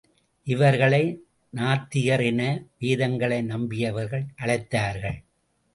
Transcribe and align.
இவர்களை 0.47 1.01
நாத்திகர் 1.53 2.23
என 2.23 2.41
வேதங்களை 2.79 3.39
நம்பியவர்கள் 3.45 4.25
அழைத்தார்கள். 4.41 5.19